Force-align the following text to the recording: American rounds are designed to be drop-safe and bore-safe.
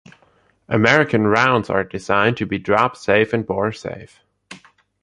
American 0.67 1.27
rounds 1.27 1.69
are 1.69 1.83
designed 1.83 2.35
to 2.35 2.47
be 2.47 2.57
drop-safe 2.57 3.33
and 3.33 3.45
bore-safe. 3.45 4.19